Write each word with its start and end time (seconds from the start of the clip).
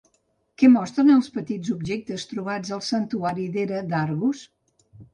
Què 0.61 0.69
mostren 0.75 1.11
els 1.17 1.29
petits 1.35 1.75
objectes 1.77 2.27
trobats 2.33 2.75
al 2.79 2.85
santuari 2.91 3.49
d'Hera 3.59 3.87
d'Argos? 3.95 4.47